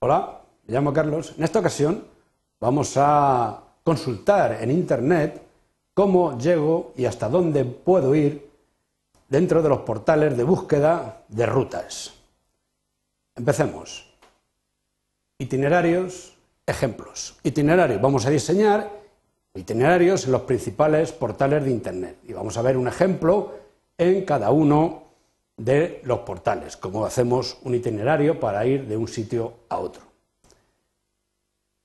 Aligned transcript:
Hola, 0.00 0.42
me 0.64 0.74
llamo 0.74 0.92
Carlos. 0.92 1.34
En 1.36 1.42
esta 1.42 1.58
ocasión 1.58 2.04
vamos 2.60 2.92
a 2.96 3.64
consultar 3.82 4.62
en 4.62 4.70
Internet 4.70 5.42
cómo 5.92 6.38
llego 6.38 6.92
y 6.96 7.04
hasta 7.04 7.28
dónde 7.28 7.64
puedo 7.64 8.14
ir 8.14 8.48
dentro 9.28 9.60
de 9.60 9.68
los 9.68 9.80
portales 9.80 10.36
de 10.36 10.44
búsqueda 10.44 11.24
de 11.26 11.46
rutas. 11.46 12.14
Empecemos. 13.34 14.08
Itinerarios, 15.36 16.36
ejemplos. 16.64 17.36
Itinerarios. 17.42 18.00
Vamos 18.00 18.24
a 18.24 18.30
diseñar 18.30 18.92
itinerarios 19.52 20.26
en 20.26 20.30
los 20.30 20.42
principales 20.42 21.10
portales 21.10 21.64
de 21.64 21.72
Internet. 21.72 22.18
Y 22.22 22.34
vamos 22.34 22.56
a 22.56 22.62
ver 22.62 22.76
un 22.76 22.86
ejemplo 22.86 23.52
en 23.96 24.24
cada 24.24 24.52
uno 24.52 25.07
de 25.58 26.00
los 26.04 26.20
portales, 26.20 26.76
como 26.76 27.04
hacemos 27.04 27.58
un 27.62 27.74
itinerario 27.74 28.40
para 28.40 28.64
ir 28.64 28.86
de 28.86 28.96
un 28.96 29.08
sitio 29.08 29.54
a 29.68 29.78
otro. 29.78 30.02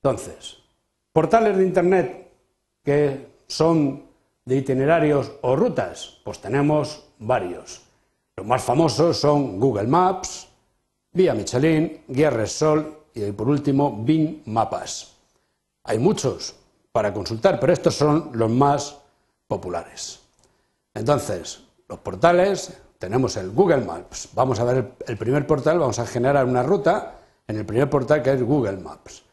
Entonces, 0.01 0.59
portales 1.11 1.57
de 1.57 1.65
Internet 1.65 2.31
que 2.83 3.27
son 3.47 4.03
de 4.45 4.57
itinerarios 4.57 5.31
o 5.41 5.55
rutas, 5.55 6.19
pues 6.23 6.39
tenemos 6.39 7.05
varios. 7.19 7.81
Los 8.35 8.45
más 8.45 8.61
famosos 8.63 9.17
son 9.17 9.59
Google 9.59 9.87
Maps, 9.87 10.47
Vía 11.13 11.33
Michelin, 11.33 12.03
Guía 12.07 12.29
Resol 12.29 13.05
y 13.13 13.31
por 13.31 13.47
último 13.47 14.03
Bing 14.03 14.41
Mapas. 14.45 15.15
Hay 15.83 15.99
muchos 15.99 16.55
para 16.91 17.13
consultar, 17.13 17.59
pero 17.59 17.73
estos 17.73 17.95
son 17.95 18.31
los 18.33 18.49
más 18.49 18.97
populares. 19.47 20.19
Entonces, 20.93 21.63
los 21.87 21.99
portales 21.99 22.77
tenemos 23.03 23.35
el 23.35 23.51
Google 23.51 23.81
Maps. 23.81 24.29
Vamos 24.31 24.61
a 24.61 24.63
ver 24.63 24.93
el 25.05 25.17
primer 25.17 25.45
portal, 25.45 25.77
vamos 25.77 25.99
a 25.99 26.05
generar 26.05 26.45
una 26.45 26.63
ruta 26.63 27.15
en 27.45 27.57
el 27.57 27.65
primer 27.65 27.89
portal 27.89 28.23
que 28.23 28.31
es 28.31 28.41
Google 28.41 28.77
Maps. 28.77 29.23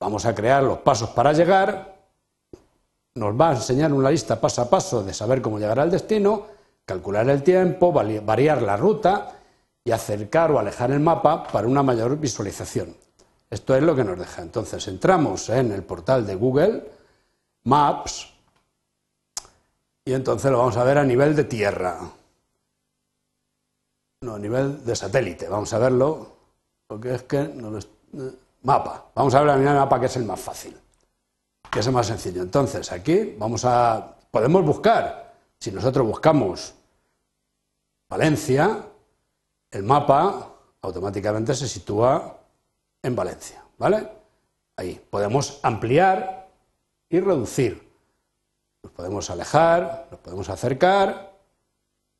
Vamos 0.00 0.26
a 0.26 0.34
crear 0.34 0.64
los 0.64 0.78
pasos 0.78 1.10
para 1.10 1.32
llegar, 1.32 1.94
nos 3.14 3.40
va 3.40 3.50
a 3.50 3.54
enseñar 3.54 3.92
una 3.92 4.10
lista 4.10 4.40
paso 4.40 4.62
a 4.62 4.68
paso 4.68 5.04
de 5.04 5.14
saber 5.14 5.40
cómo 5.40 5.60
llegar 5.60 5.78
al 5.78 5.92
destino, 5.92 6.46
calcular 6.84 7.30
el 7.30 7.44
tiempo, 7.44 7.92
variar 7.92 8.62
la 8.62 8.76
ruta 8.76 9.30
y 9.84 9.92
acercar 9.92 10.50
o 10.50 10.58
alejar 10.58 10.90
el 10.90 10.98
mapa 10.98 11.44
para 11.44 11.68
una 11.68 11.84
mayor 11.84 12.18
visualización. 12.18 12.96
Esto 13.48 13.76
es 13.76 13.82
lo 13.84 13.94
que 13.94 14.02
nos 14.02 14.18
deja. 14.18 14.42
Entonces 14.42 14.88
entramos 14.88 15.48
en 15.50 15.70
el 15.70 15.84
portal 15.84 16.26
de 16.26 16.34
Google 16.34 16.82
Maps 17.62 18.26
y 20.04 20.14
entonces 20.14 20.50
lo 20.50 20.58
vamos 20.58 20.76
a 20.76 20.82
ver 20.82 20.98
a 20.98 21.04
nivel 21.04 21.36
de 21.36 21.44
tierra 21.44 22.00
no, 24.22 24.34
a 24.34 24.38
nivel 24.38 24.84
de 24.84 24.96
satélite, 24.96 25.48
vamos 25.48 25.72
a 25.72 25.78
verlo, 25.78 26.36
porque 26.86 27.14
es 27.14 27.22
que 27.24 27.40
eh, 27.40 28.32
mapa, 28.62 29.10
vamos 29.14 29.34
a 29.34 29.40
ver 29.40 29.50
a 29.50 29.56
nivel 29.56 29.74
de 29.74 29.78
mapa 29.80 30.00
que 30.00 30.06
es 30.06 30.16
el 30.16 30.24
más 30.24 30.40
fácil, 30.40 30.76
que 31.70 31.80
es 31.80 31.86
el 31.86 31.92
más 31.92 32.06
sencillo. 32.06 32.42
Entonces, 32.42 32.90
aquí 32.92 33.34
vamos 33.36 33.64
a, 33.64 34.16
podemos 34.30 34.64
buscar, 34.64 35.34
si 35.58 35.70
nosotros 35.72 36.06
buscamos 36.06 36.74
Valencia, 38.08 38.86
el 39.70 39.82
mapa 39.82 40.52
automáticamente 40.82 41.54
se 41.54 41.66
sitúa 41.66 42.38
en 43.02 43.16
Valencia, 43.16 43.64
¿vale? 43.78 44.08
Ahí 44.76 45.04
podemos 45.10 45.58
ampliar 45.62 46.48
y 47.08 47.20
reducir. 47.20 47.90
Nos 48.82 48.92
podemos 48.92 49.30
alejar, 49.30 50.08
nos 50.10 50.20
podemos 50.20 50.48
acercar 50.48 51.32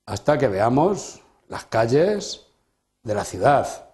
hasta 0.07 0.39
que 0.39 0.49
veamos 0.49 1.22
las 1.49 1.65
calles 1.67 2.47
de 3.03 3.15
la 3.15 3.25
ciudad. 3.25 3.89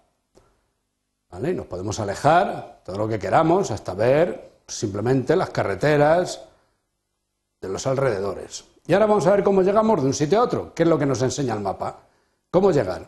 ¿Vale? 1.31 1.51
Y 1.51 1.55
nos 1.55 1.67
podemos 1.67 2.01
alejar 2.01 2.81
todo 2.85 2.97
lo 2.97 3.09
que 3.09 3.19
queramos 3.19 3.71
hasta 3.71 3.95
ver 3.95 4.61
simplemente 4.67 5.37
las 5.37 5.51
carreteras 5.51 6.43
de 7.61 7.69
los 7.69 7.87
alrededores. 7.87 8.65
Y 8.87 8.95
ahora 8.95 9.06
vamos 9.06 9.27
a 9.27 9.33
ver 9.33 9.45
cómo 9.45 9.62
llegamos 9.62 10.00
de 10.00 10.06
un 10.06 10.15
sitio 10.15 10.41
a 10.41 10.45
otro, 10.45 10.75
qué 10.75 10.84
es 10.84 10.89
lo 10.89 10.99
que 10.99 11.06
nos 11.06 11.21
enseña 11.22 11.55
el 11.55 11.61
mapa. 11.61 12.00
¿Cómo 12.50 12.71
llegar? 12.71 13.06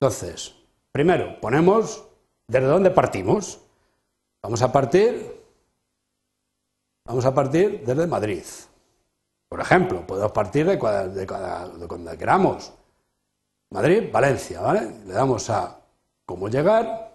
Entonces, 0.00 0.54
primero 0.92 1.40
ponemos 1.40 2.04
desde 2.46 2.66
dónde 2.66 2.90
partimos. 2.90 3.60
Vamos 4.42 4.60
a 4.62 4.70
partir, 4.70 5.42
vamos 7.04 7.24
a 7.24 7.34
partir 7.34 7.82
desde 7.84 8.06
Madrid. 8.06 8.44
Por 9.48 9.60
ejemplo, 9.60 10.06
podemos 10.06 10.32
partir 10.32 10.66
de, 10.66 10.76
de, 10.76 11.26
de 11.26 11.86
donde 11.86 12.18
queramos. 12.18 12.72
Madrid, 13.70 14.10
Valencia, 14.10 14.60
¿vale? 14.60 14.90
Le 15.06 15.12
damos 15.12 15.50
a 15.50 15.80
cómo 16.24 16.48
llegar. 16.48 17.12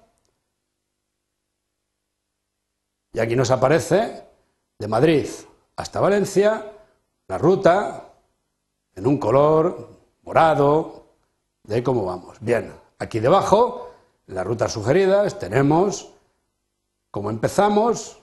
Y 3.13 3.19
aquí 3.19 3.35
nos 3.35 3.51
aparece 3.51 4.23
de 4.77 4.87
Madrid 4.87 5.27
hasta 5.75 5.99
Valencia 5.99 6.71
la 7.27 7.37
ruta 7.37 8.09
en 8.95 9.07
un 9.07 9.17
color 9.17 9.89
morado, 10.23 11.03
de 11.63 11.83
cómo 11.83 12.05
vamos. 12.05 12.37
Bien, 12.41 12.73
aquí 12.99 13.19
debajo, 13.19 13.89
las 14.27 14.45
rutas 14.45 14.71
sugeridas, 14.71 15.39
tenemos 15.39 16.11
cómo 17.09 17.29
empezamos, 17.29 18.19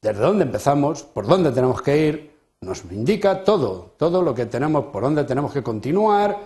desde 0.00 0.20
dónde 0.20 0.44
empezamos, 0.44 1.02
por 1.02 1.26
dónde 1.26 1.50
tenemos 1.50 1.82
que 1.82 1.96
ir, 1.96 2.38
nos 2.60 2.84
indica 2.84 3.44
todo, 3.44 3.92
todo 3.96 4.22
lo 4.22 4.34
que 4.34 4.46
tenemos, 4.46 4.86
por 4.86 5.02
dónde 5.02 5.24
tenemos 5.24 5.52
que 5.52 5.62
continuar, 5.62 6.36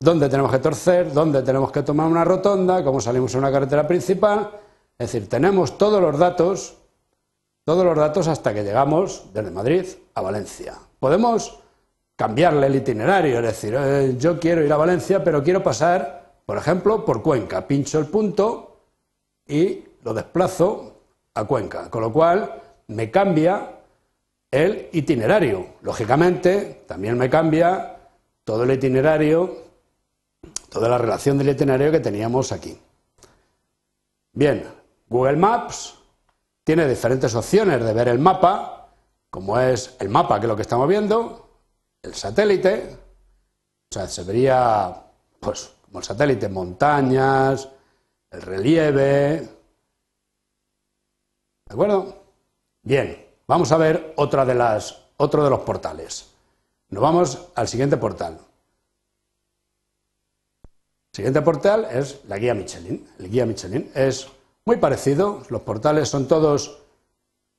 dónde 0.00 0.28
tenemos 0.28 0.50
que 0.50 0.58
torcer, 0.58 1.12
dónde 1.12 1.42
tenemos 1.42 1.72
que 1.72 1.82
tomar 1.82 2.06
una 2.06 2.24
rotonda, 2.24 2.84
cómo 2.84 3.00
salimos 3.00 3.32
en 3.34 3.40
una 3.40 3.52
carretera 3.52 3.86
principal. 3.86 4.50
Es 4.98 5.12
decir, 5.12 5.28
tenemos 5.28 5.78
todos 5.78 6.00
los 6.00 6.18
datos, 6.18 6.76
todos 7.64 7.84
los 7.84 7.96
datos 7.96 8.28
hasta 8.28 8.54
que 8.54 8.64
llegamos 8.64 9.24
desde 9.32 9.50
Madrid 9.50 9.86
a 10.14 10.20
Valencia. 10.20 10.74
Podemos 10.98 11.60
cambiarle 12.16 12.66
el 12.66 12.76
itinerario, 12.76 13.38
es 13.38 13.44
decir, 13.44 13.76
eh, 13.78 14.16
yo 14.18 14.40
quiero 14.40 14.64
ir 14.64 14.72
a 14.72 14.76
Valencia, 14.76 15.22
pero 15.22 15.42
quiero 15.42 15.62
pasar, 15.62 16.32
por 16.44 16.56
ejemplo, 16.56 17.04
por 17.04 17.22
Cuenca. 17.22 17.66
Pincho 17.66 17.98
el 17.98 18.06
punto 18.06 18.80
y 19.46 19.84
lo 20.02 20.14
desplazo 20.14 20.94
a 21.34 21.44
Cuenca, 21.44 21.90
con 21.90 22.02
lo 22.02 22.12
cual 22.12 22.60
me 22.88 23.10
cambia 23.10 23.74
el 24.50 24.88
itinerario. 24.92 25.66
Lógicamente, 25.82 26.82
también 26.86 27.16
me 27.16 27.30
cambia 27.30 27.96
todo 28.44 28.64
el 28.64 28.72
itinerario 28.72 29.67
toda 30.78 30.90
la 30.90 30.98
relación 30.98 31.36
del 31.36 31.48
itinerario 31.48 31.90
que 31.90 31.98
teníamos 31.98 32.52
aquí. 32.52 32.78
Bien, 34.32 34.64
Google 35.08 35.36
Maps 35.36 35.98
tiene 36.62 36.86
diferentes 36.86 37.34
opciones 37.34 37.84
de 37.84 37.92
ver 37.92 38.06
el 38.06 38.20
mapa, 38.20 38.92
como 39.28 39.58
es 39.58 39.96
el 39.98 40.08
mapa, 40.08 40.38
que 40.38 40.46
es 40.46 40.48
lo 40.48 40.54
que 40.54 40.62
estamos 40.62 40.86
viendo, 40.86 41.48
el 42.00 42.14
satélite, 42.14 42.96
o 43.90 43.92
sea, 43.92 44.06
se 44.06 44.22
vería, 44.22 45.02
pues, 45.40 45.72
como 45.84 45.98
el 45.98 46.04
satélite, 46.04 46.48
montañas, 46.48 47.68
el 48.30 48.42
relieve. 48.42 49.48
¿De 51.66 51.72
acuerdo? 51.72 52.22
Bien, 52.82 53.26
vamos 53.48 53.72
a 53.72 53.78
ver 53.78 54.12
otra 54.14 54.44
de 54.44 54.54
las, 54.54 55.06
otro 55.16 55.42
de 55.42 55.50
los 55.50 55.60
portales. 55.60 56.30
Nos 56.90 57.02
vamos 57.02 57.48
al 57.56 57.66
siguiente 57.66 57.96
portal. 57.96 58.38
Siguiente 61.18 61.42
portal 61.42 61.88
es 61.90 62.24
la 62.26 62.38
guía 62.38 62.54
Michelin. 62.54 63.04
El 63.18 63.28
guía 63.28 63.44
Michelin 63.44 63.90
es 63.92 64.28
muy 64.64 64.76
parecido, 64.76 65.42
los 65.48 65.62
portales 65.62 66.08
son 66.08 66.28
todos... 66.28 66.80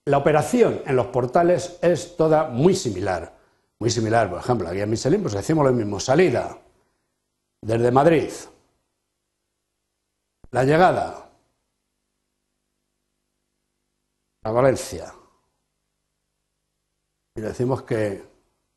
La 0.06 0.18
operación 0.18 0.81
en 0.86 0.96
los 0.96 1.08
portales 1.08 1.78
es 1.81 2.16
toda 2.16 2.48
muy 2.48 2.74
similar. 2.74 3.38
Muy 3.78 3.90
similar, 3.90 4.30
por 4.30 4.40
ejemplo, 4.40 4.66
la 4.66 4.74
guía 4.74 4.86
Michelin, 4.86 5.22
pues 5.22 5.34
decimos 5.34 5.66
lo 5.66 5.74
mismo, 5.74 6.00
salida 6.00 6.58
desde 7.62 7.92
Madrid, 7.92 8.31
la 10.51 10.63
llegada 10.63 11.30
a 14.42 14.51
Valencia. 14.51 15.13
Y 17.36 17.42
decimos 17.42 17.83
que 17.83 18.24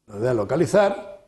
lo 0.07 0.19
debe 0.19 0.35
localizar. 0.35 1.25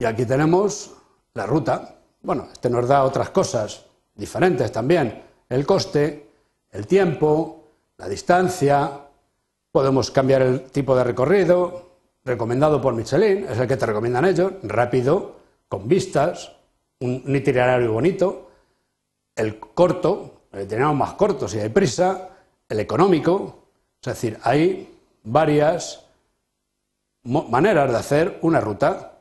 Y 0.00 0.04
aquí 0.04 0.26
tenemos 0.26 0.95
la 1.36 1.46
ruta. 1.46 1.94
Bueno, 2.22 2.48
este 2.52 2.68
nos 2.68 2.88
da 2.88 3.04
otras 3.04 3.30
cosas 3.30 3.84
diferentes 4.14 4.72
también. 4.72 5.22
El 5.48 5.64
coste, 5.64 6.30
el 6.70 6.86
tiempo, 6.86 7.64
la 7.98 8.08
distancia. 8.08 9.00
Podemos 9.70 10.10
cambiar 10.10 10.42
el 10.42 10.62
tipo 10.70 10.96
de 10.96 11.04
recorrido, 11.04 11.90
recomendado 12.24 12.80
por 12.80 12.94
Michelin, 12.94 13.44
es 13.44 13.58
el 13.58 13.68
que 13.68 13.76
te 13.76 13.86
recomiendan 13.86 14.24
ellos, 14.24 14.52
rápido, 14.62 15.36
con 15.68 15.86
vistas, 15.86 16.52
un, 17.00 17.22
itinerario 17.26 17.92
bonito. 17.92 18.50
El 19.34 19.58
corto, 19.58 20.40
el 20.52 20.66
tenemos 20.66 20.96
más 20.96 21.12
corto 21.12 21.46
si 21.46 21.58
hay 21.58 21.68
prisa. 21.68 22.30
El 22.68 22.80
económico, 22.80 23.58
es 24.00 24.06
decir, 24.06 24.38
hay 24.42 24.92
varias 25.22 26.02
maneras 27.24 27.90
de 27.90 27.96
hacer 27.96 28.38
una 28.42 28.60
ruta. 28.60 29.18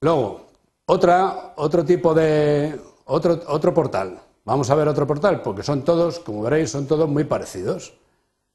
Luego, 0.00 0.43
otra, 0.86 1.54
otro 1.56 1.84
tipo 1.84 2.14
de. 2.14 2.80
Otro, 3.06 3.40
otro 3.48 3.74
portal. 3.74 4.20
Vamos 4.44 4.70
a 4.70 4.74
ver 4.74 4.88
otro 4.88 5.06
portal, 5.06 5.42
porque 5.42 5.62
son 5.62 5.82
todos, 5.84 6.20
como 6.20 6.42
veréis, 6.42 6.70
son 6.70 6.86
todos 6.86 7.08
muy 7.08 7.24
parecidos. 7.24 7.94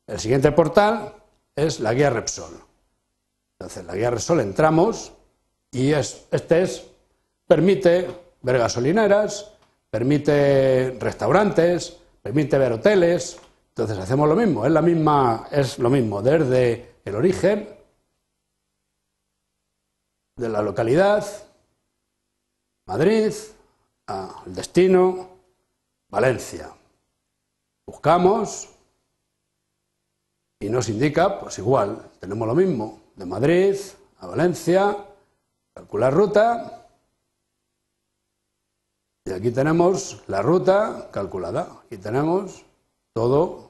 El 0.05 0.19
siguiente 0.19 0.51
portal 0.51 1.13
es 1.55 1.79
la 1.79 1.93
guía 1.93 2.09
Repsol. 2.09 2.53
Entonces, 3.59 3.85
la 3.85 3.95
guía 3.95 4.11
Repsol 4.11 4.39
entramos 4.39 5.11
y 5.71 5.91
es, 5.91 6.27
este 6.31 6.63
es, 6.63 6.87
permite 7.47 8.07
ver 8.41 8.57
gasolineras, 8.57 9.51
permite 9.89 10.95
restaurantes, 10.99 11.97
permite 12.21 12.57
ver 12.57 12.73
hoteles. 12.73 13.39
Entonces 13.69 13.97
hacemos 13.97 14.27
lo 14.27 14.35
mismo, 14.35 14.65
es 14.65 14.71
la 14.71 14.81
misma, 14.81 15.47
es 15.51 15.79
lo 15.79 15.89
mismo, 15.89 16.21
desde 16.21 16.97
el 17.05 17.15
origen 17.15 17.69
de 20.35 20.49
la 20.49 20.61
localidad, 20.61 21.25
Madrid, 22.89 23.31
al 24.07 24.51
destino, 24.51 25.29
Valencia. 26.09 26.71
Buscamos 27.85 28.67
y 30.59 30.69
nos 30.69 30.89
indica, 30.89 31.39
pues 31.39 31.59
igual, 31.59 32.09
tenemos 32.19 32.47
lo 32.47 32.55
mismo, 32.55 32.99
de 33.15 33.27
Madrid 33.27 33.75
a 34.17 34.25
Valencia, 34.25 35.05
calcular 35.71 36.11
ruta, 36.11 36.87
y 39.23 39.33
aquí 39.33 39.51
tenemos 39.51 40.23
la 40.25 40.41
ruta 40.41 41.09
calculada. 41.11 41.81
Aquí 41.85 41.97
tenemos 41.97 42.65
todo 43.13 43.69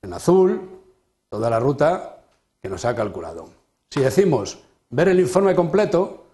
en 0.00 0.12
azul, 0.12 0.80
toda 1.28 1.50
la 1.50 1.58
ruta 1.58 2.22
que 2.62 2.68
nos 2.68 2.84
ha 2.84 2.94
calculado. 2.94 3.48
Si 3.90 3.98
decimos 3.98 4.60
ver 4.90 5.08
el 5.08 5.18
informe 5.18 5.56
completo, 5.56 6.27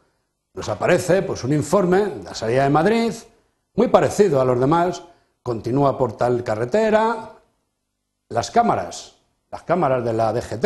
nos 0.54 0.68
aparece 0.68 1.22
pues, 1.22 1.44
un 1.44 1.52
informe 1.52 2.06
de 2.06 2.22
la 2.22 2.34
salida 2.34 2.62
de 2.62 2.70
Madrid, 2.70 3.12
muy 3.74 3.88
parecido 3.88 4.40
a 4.40 4.44
los 4.44 4.58
demás, 4.58 5.02
continúa 5.42 5.98
por 5.98 6.16
tal 6.16 6.44
carretera, 6.44 7.32
las 8.28 8.50
cámaras, 8.50 9.16
las 9.50 9.64
cámaras 9.64 10.04
de 10.04 10.12
la 10.12 10.32
DGT, 10.32 10.64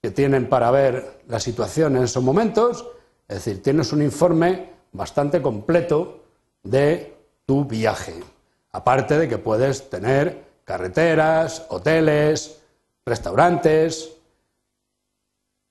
que 0.00 0.10
tienen 0.10 0.48
para 0.48 0.70
ver 0.70 1.22
la 1.28 1.38
situación 1.38 1.96
en 1.96 2.04
esos 2.04 2.22
momentos, 2.22 2.86
es 3.28 3.44
decir, 3.44 3.62
tienes 3.62 3.92
un 3.92 4.02
informe 4.02 4.70
bastante 4.92 5.42
completo 5.42 6.24
de 6.62 7.16
tu 7.46 7.64
viaje, 7.64 8.14
aparte 8.70 9.18
de 9.18 9.28
que 9.28 9.38
puedes 9.38 9.90
tener 9.90 10.44
carreteras, 10.64 11.66
hoteles, 11.68 12.60
restaurantes, 13.04 14.16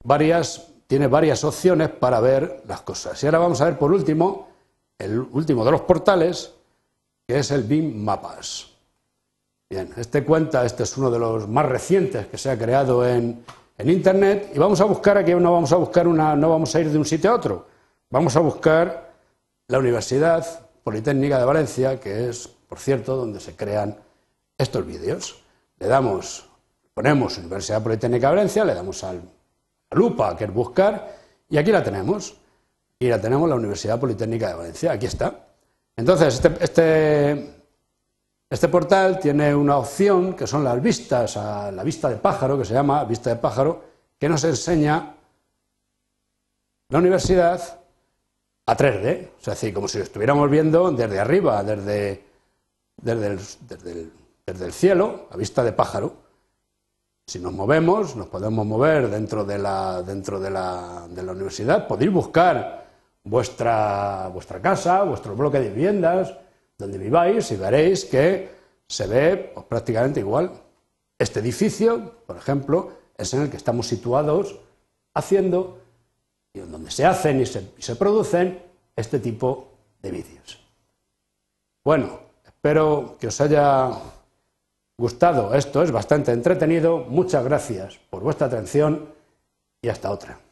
varias 0.04 0.71
tiene 0.92 1.08
varias 1.08 1.46
opciones 1.46 1.88
para 1.88 2.20
ver 2.20 2.64
las 2.68 2.82
cosas. 2.82 3.24
Y 3.24 3.26
ahora 3.26 3.40
vamos 3.40 3.62
a 3.62 3.64
ver 3.64 3.78
por 3.80 3.94
último 3.94 4.50
el 5.00 5.20
último 5.20 5.64
de 5.64 5.72
los 5.72 5.80
portales, 5.84 6.54
que 7.26 7.40
es 7.40 7.50
el 7.52 7.64
BIM 7.64 8.04
Mapas. 8.04 8.68
Bien, 9.70 9.90
este 9.96 10.26
cuenta, 10.26 10.66
este 10.66 10.84
es 10.84 10.98
uno 10.98 11.10
de 11.10 11.18
los 11.18 11.48
más 11.48 11.66
recientes 11.66 12.28
que 12.28 12.38
se 12.38 12.52
ha 12.52 12.58
creado 12.58 13.08
en, 13.08 13.42
en 13.78 13.90
Internet 13.90 14.52
y 14.54 14.60
vamos 14.60 14.82
a 14.82 14.84
buscar 14.84 15.18
aquí, 15.18 15.34
no 15.34 15.54
vamos 15.54 15.72
a 15.72 15.78
buscar 15.78 16.10
una, 16.10 16.36
no 16.36 16.50
vamos 16.50 16.76
a 16.76 16.82
ir 16.82 16.90
de 16.90 16.98
un 16.98 17.06
sitio 17.06 17.32
a 17.32 17.36
otro, 17.36 17.68
vamos 18.10 18.36
a 18.36 18.42
buscar 18.42 19.14
la 19.70 19.80
Universidad 19.80 20.46
Politécnica 20.84 21.40
de 21.40 21.46
Valencia, 21.46 22.02
que 22.02 22.28
es, 22.28 22.50
por 22.68 22.80
cierto, 22.80 23.16
donde 23.16 23.40
se 23.40 23.56
crean 23.56 23.96
estos 24.58 24.86
vídeos. 24.86 25.42
Le 25.80 25.88
damos, 25.88 26.50
ponemos 26.94 27.38
Universidad 27.38 27.82
Politécnica 27.82 28.28
de 28.28 28.36
Valencia, 28.36 28.66
le 28.66 28.74
damos 28.74 29.06
al 29.06 29.22
lupa, 29.92 30.36
que 30.36 30.46
es 30.46 30.54
buscar, 30.54 31.16
y 31.50 31.58
aquí 31.58 31.72
la 31.72 31.84
tenemos. 31.84 32.38
Y 33.00 33.10
la 33.10 33.20
tenemos 33.20 33.50
la 33.50 33.56
Universidad 33.56 34.00
Politécnica 34.00 34.50
de 34.50 34.54
Valencia, 34.54 34.92
aquí 34.92 35.08
está. 35.08 35.48
Entonces, 35.96 36.36
este, 36.36 36.64
este, 36.64 37.64
este, 38.50 38.68
portal 38.68 39.20
tiene 39.20 39.54
una 39.56 39.78
opción 39.78 40.36
que 40.36 40.46
son 40.46 40.64
las 40.64 40.82
vistas, 40.82 41.36
a 41.36 41.72
la 41.72 41.84
vista 41.84 42.10
de 42.10 42.18
pájaro, 42.18 42.58
que 42.58 42.66
se 42.66 42.74
llama 42.74 43.04
vista 43.06 43.32
de 43.32 43.38
pájaro, 43.38 43.84
que 44.20 44.30
nos 44.30 44.44
enseña 44.44 45.16
la 46.90 46.98
universidad 46.98 47.80
a 48.68 48.78
3D, 48.78 49.30
o 49.40 49.44
sea, 49.44 49.54
decir, 49.54 49.74
como 49.74 49.88
si 49.88 49.98
lo 49.98 50.04
estuviéramos 50.04 50.50
viendo 50.50 50.92
desde 50.92 51.20
arriba, 51.20 51.64
desde, 51.64 52.24
desde, 52.98 53.30
desde, 53.62 54.10
desde 54.46 54.66
el 54.66 54.74
cielo, 54.74 55.28
a 55.32 55.38
vista 55.38 55.64
de 55.64 55.74
pájaro. 55.74 56.31
Si 57.28 57.40
nos 57.40 57.54
movemos, 57.54 58.16
nos 58.16 58.28
podemos 58.28 58.66
mover 58.66 59.10
dentro 59.10 59.44
de 59.46 59.58
la, 59.58 60.02
dentro 60.02 60.40
de 60.40 60.50
la, 60.50 61.08
de 61.10 61.24
la 61.24 61.32
universidad, 61.32 61.88
podéis 61.88 62.12
buscar 62.12 62.82
vuestra, 63.24 64.30
vuestra 64.34 64.62
casa, 64.62 65.04
vuestro 65.04 65.36
bloque 65.36 65.60
de 65.60 65.70
viviendas, 65.70 66.36
donde 66.78 66.98
viváis 66.98 67.52
y 67.52 67.56
veréis 67.56 68.06
que 68.06 68.50
se 68.88 69.08
ve 69.08 69.52
pues, 69.54 69.66
prácticamente 69.68 70.20
igual. 70.20 70.52
Este 71.18 71.40
edificio, 71.40 72.16
por 72.26 72.38
ejemplo, 72.38 72.92
es 73.18 73.34
en 73.34 73.44
el 73.44 73.50
que 73.50 73.58
estamos 73.58 73.88
situados 73.88 74.60
haciendo 75.14 75.80
y 76.54 76.60
en 76.60 76.72
donde 76.72 76.92
se 76.92 77.06
hacen 77.06 77.40
y 77.40 77.46
se, 77.46 77.72
y 77.78 77.82
se 77.82 77.96
producen 77.96 78.62
este 78.96 79.20
tipo 79.20 79.70
de 80.02 80.12
vídeos. 80.12 80.60
Bueno, 81.84 82.20
espero 82.44 83.16
que 83.20 83.28
os 83.28 83.42
haya 83.42 83.92
gustado. 85.02 85.56
Esto 85.56 85.82
es 85.82 85.92
bastante 85.92 86.32
entretenido. 86.32 87.00
Muchas 87.00 87.44
gracias 87.44 88.00
por 88.12 88.22
vuestra 88.22 88.48
atención 88.48 89.10
y 89.82 89.90
hasta 89.90 90.12
otra. 90.12 90.51